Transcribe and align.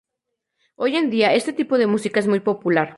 Hoy 0.77 0.95
en 0.95 1.11
día, 1.11 1.33
este 1.35 1.53
tipo 1.53 1.77
de 1.77 1.85
música 1.85 2.19
es 2.19 2.27
muy 2.27 2.39
popular. 2.39 2.89